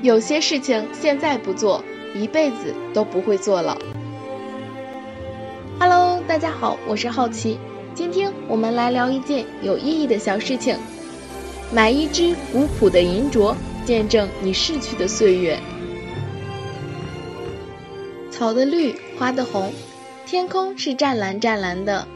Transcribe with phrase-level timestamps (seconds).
[0.00, 1.82] 有些事情现在不做，
[2.14, 3.76] 一辈子都不会做了。
[5.80, 7.58] Hello，大家好，我是好奇，
[7.94, 10.76] 今天我们来聊一件有意义的小事情：
[11.72, 15.58] 买一只古朴的银镯，见证你逝去的岁月。
[18.30, 19.72] 草的绿，花的红，
[20.26, 22.06] 天空是湛蓝湛蓝的，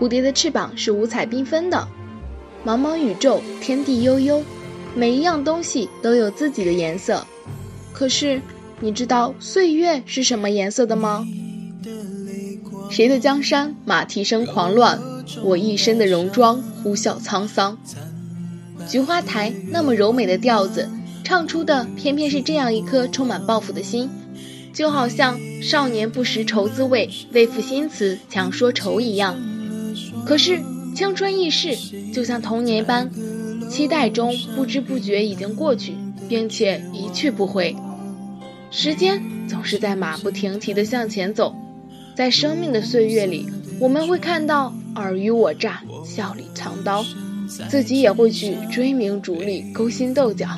[0.00, 1.88] 蝴蝶的翅膀是五彩缤纷的，
[2.64, 4.40] 茫茫宇宙，天地悠悠。
[4.98, 7.24] 每一样东西都有自己的颜色，
[7.92, 8.42] 可是
[8.80, 11.24] 你知道岁月是什么颜色的吗？
[12.90, 15.00] 谁的江山马蹄声狂乱，
[15.44, 17.78] 我一身的戎装呼啸沧桑。
[18.88, 20.90] 菊花台那么柔美的调子，
[21.22, 24.10] 唱出的偏偏是这样一颗充满抱负的心，
[24.72, 29.36] 就好像少年不识愁滋味，为赋新词强说愁一样。
[30.26, 30.60] 可是
[30.96, 31.76] 青春易逝，
[32.12, 33.08] 就像童年般。
[33.68, 35.94] 期待中不知不觉已经过去，
[36.28, 37.76] 并且一去不回。
[38.70, 41.54] 时间总是在马不停蹄地向前走，
[42.14, 43.46] 在生命的岁月里，
[43.80, 47.04] 我们会看到尔虞我诈、笑里藏刀，
[47.68, 50.48] 自己也会去追名逐利、勾心斗角。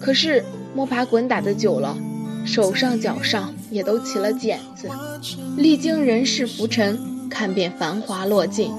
[0.00, 1.96] 可是摸爬滚打的久了，
[2.44, 4.88] 手上脚上也都起了茧子，
[5.56, 8.70] 历经人世浮沉，看遍繁华落尽，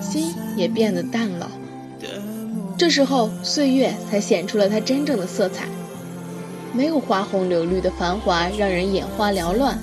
[0.00, 1.50] 心也变得淡了。
[2.76, 5.66] 这时候，岁月才显出了它真正的色彩。
[6.72, 9.78] 没有花红柳绿的繁华让人眼花缭乱，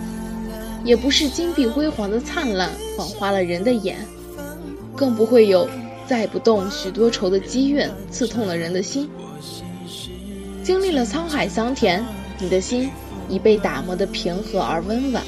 [0.83, 3.97] 也不是金碧辉煌的灿烂晃花了人的眼，
[4.95, 5.69] 更不会有
[6.07, 9.09] 载不动许多愁的积怨刺痛了人的心。
[10.63, 12.03] 经历了沧海桑田，
[12.39, 12.89] 你的心
[13.29, 15.23] 已被打磨得平和而温婉，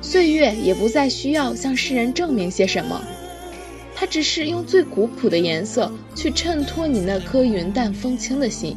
[0.00, 3.00] 岁月也不再需要向世人证明些什么。
[4.02, 8.76] 它只是用最古朴的颜色去衬托你那颗云淡风轻的心，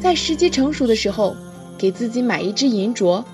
[0.00, 1.34] 在时机成熟的时候，
[1.76, 3.24] 给自己买一只银镯，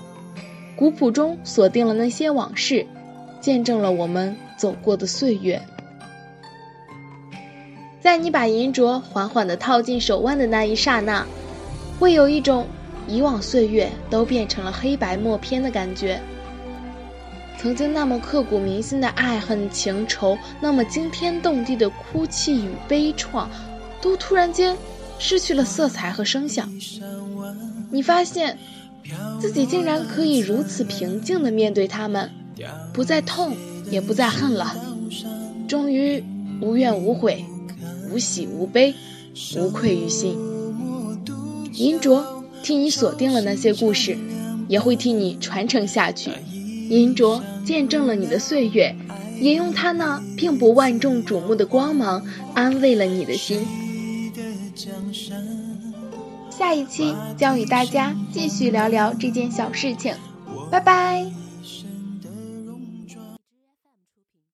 [0.75, 2.87] 古朴中锁定了那些往事，
[3.41, 5.61] 见证了我们走过的岁月。
[8.01, 11.27] 在你把银镯缓缓地套进手腕的那一刹那，
[11.99, 12.65] 会有一种
[13.07, 16.19] 以往岁月都变成了黑白默片的感觉。
[17.63, 23.47] 曾经那么刻骨铭心的爱恨情仇，那么惊天动地的哭泣与悲怆，
[24.01, 24.75] 都突然间
[25.17, 26.69] 失去了色彩和声响。
[27.89, 28.57] 你发现
[29.39, 32.29] 自己竟然可以如此平静地面对他们，
[32.93, 33.55] 不再痛，
[33.89, 34.75] 也不再恨了。
[35.65, 36.21] 终于
[36.61, 37.45] 无怨无悔，
[38.11, 38.93] 无喜无悲，
[39.55, 40.37] 无愧于心。
[41.75, 42.21] 银镯
[42.61, 44.17] 替你锁定了那些故事，
[44.67, 46.29] 也会替你传承下去。
[46.89, 48.95] 银镯见证了你的岁月，
[49.39, 53.65] 也用他那并不万众瞩目的光芒安慰了你的心。
[56.49, 60.13] 下一期将与大家继续聊聊这件小事情，
[60.69, 61.42] 拜拜。